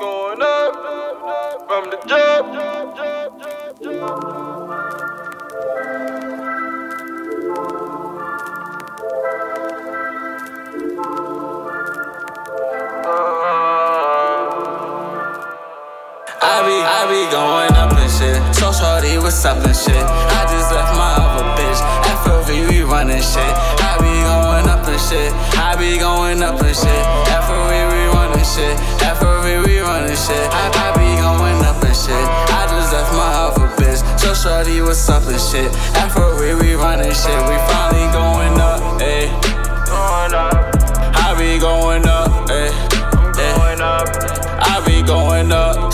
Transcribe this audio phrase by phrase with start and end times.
[0.00, 0.74] Going up
[1.66, 1.98] from the.
[16.40, 18.54] I be, I be going up and shit.
[18.54, 19.94] So shorty, what's up and shit?
[19.94, 20.47] I
[23.08, 23.54] We shit.
[23.80, 25.32] I be going up and shit.
[25.56, 27.04] I be going up and shit.
[27.40, 28.76] FOV, we running shit.
[29.00, 30.44] FOV, we running shit.
[30.52, 32.26] I, I be going up and shit.
[32.52, 34.04] I just left my other bitch.
[34.20, 35.72] So shorty, what's up and shit?
[36.12, 37.40] FOV, we running shit.
[37.48, 38.57] We finally going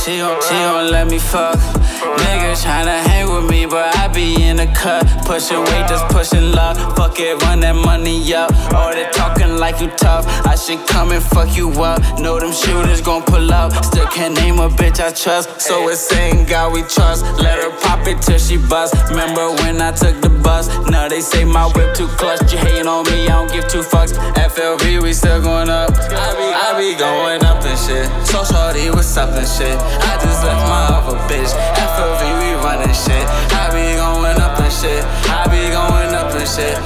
[0.05, 1.57] She gon' she gon' let me fuck.
[1.57, 5.07] Niggas tryna hang with me, but I be in the cut.
[5.25, 6.77] Pushing weight, just pushing love.
[6.95, 8.53] Fuck it, run that money up.
[8.75, 10.27] All they talking like you tough.
[10.45, 12.03] I should come and fuck you up.
[12.21, 13.73] Know them shooters gon' pull up.
[13.83, 15.63] Still can't name a bitch I trust.
[15.63, 17.25] So it's saying God we trust.
[17.41, 18.93] Let her pop it till she bust.
[19.09, 20.69] Remember when I took the bus?
[20.91, 22.53] Now they say my whip too clutch.
[22.53, 24.13] You hating on me, I don't give two fucks.
[24.37, 25.93] FLV, we still going up.
[25.97, 27.44] I be, I be going up
[27.75, 28.07] and shit.
[28.27, 29.75] So shorty, what's up and shit?
[30.07, 31.51] I just left my other bitch.
[31.75, 33.27] FLV, we running shit.
[33.51, 35.03] I be going up and shit.
[35.27, 36.79] I be going up and shit.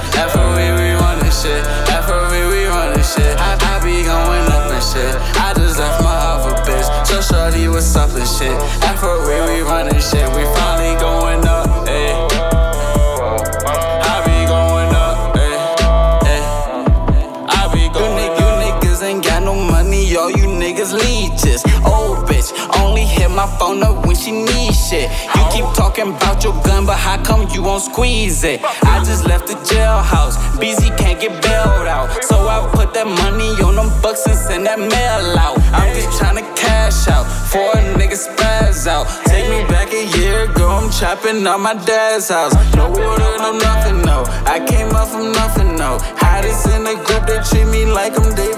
[20.93, 21.63] Leeches.
[21.85, 25.09] Old bitch only hit my phone up when she need shit.
[25.35, 28.61] You keep talking about your gun, but how come you won't squeeze it?
[28.83, 32.23] I just left the jailhouse, busy can't get bailed out.
[32.23, 35.57] So I put that money on them bucks and send that mail out.
[35.73, 39.07] I'm just tryna cash out, for a nigga spaz out.
[39.25, 42.53] Take me back a year ago, I'm trapping on my dad's house.
[42.75, 44.23] No water, no nothing, no.
[44.45, 45.99] I came up from nothing, no.
[46.17, 48.48] Hottest in the group, they treat me like I'm David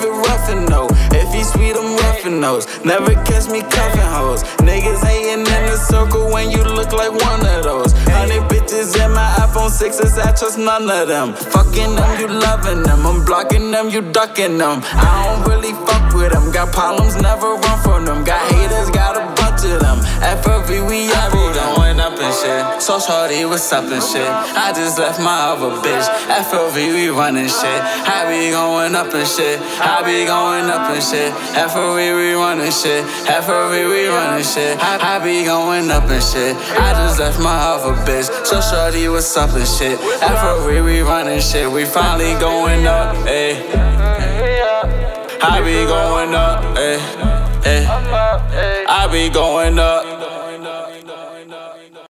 [2.41, 2.65] nose.
[2.83, 4.43] Never catch me cuffin' hoes.
[4.65, 7.93] Niggas hating in the circle when you look like one of those.
[8.09, 11.33] Hundred bitches in my iPhone 6s, I trust none of them.
[11.33, 13.05] Fucking them, you loving them.
[13.05, 14.81] I'm blocking them, you ducking them.
[14.83, 16.51] I don't really fuck with them.
[16.51, 18.23] Got problems, never run from them.
[18.23, 19.99] Got haters, got a bunch of them.
[20.41, 22.70] FLV, we up be going up and shit.
[22.91, 24.27] So shorty, what's up and shit?
[24.27, 26.03] I just left my other bitch.
[26.27, 27.81] FLV, we running shit.
[28.03, 29.61] I be going up and shit.
[29.79, 31.31] I be going up and shit.
[31.55, 33.05] FLV, we running shit.
[33.31, 34.77] FLV, we running shit.
[34.83, 36.57] I, I be going up and shit.
[36.75, 38.27] I just left my other bitch.
[38.45, 39.97] So shorty, what's up and shit?
[40.19, 41.71] FLV, we running shit.
[41.71, 43.55] We finally going up, ayy.
[45.39, 46.99] I be going up, ayy.
[47.63, 48.85] ayy.
[48.85, 50.10] I be going up.